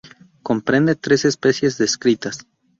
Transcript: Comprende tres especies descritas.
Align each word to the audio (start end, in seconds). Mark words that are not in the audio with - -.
Comprende 0.41 0.95
tres 0.95 1.25
especies 1.25 1.77
descritas. 1.77 2.47